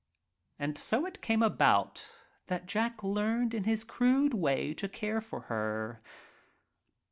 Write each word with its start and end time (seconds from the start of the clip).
And 0.57 0.79
so 0.79 1.05
it 1.05 1.21
came 1.21 1.43
about 1.43 2.15
that 2.47 2.65
Jack 2.65 3.03
learned 3.03 3.53
in 3.53 3.65
his 3.65 3.83
crude 3.83 4.33
way 4.33 4.73
to 4.73 4.89
care 4.89 5.21
for 5.21 5.41
her. 5.41 6.01